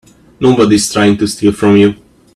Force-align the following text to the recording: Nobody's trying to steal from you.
Nobody's 0.39 0.91
trying 0.91 1.15
to 1.19 1.27
steal 1.27 1.51
from 1.51 1.77
you. 1.77 1.93